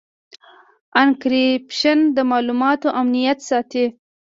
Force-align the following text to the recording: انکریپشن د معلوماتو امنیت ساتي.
انکریپشن 1.01 1.99
د 2.15 2.17
معلوماتو 2.31 2.87
امنیت 3.01 3.39
ساتي. 3.49 3.85